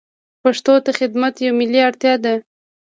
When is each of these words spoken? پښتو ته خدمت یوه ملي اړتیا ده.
پښتو 0.43 0.73
ته 0.85 0.91
خدمت 0.99 1.33
یوه 1.43 1.57
ملي 1.59 1.79
اړتیا 1.87 2.13
ده. 2.23 2.33